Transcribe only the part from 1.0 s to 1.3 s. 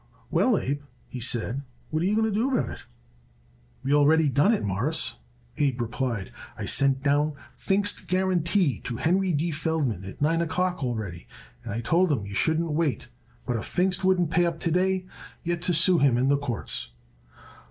he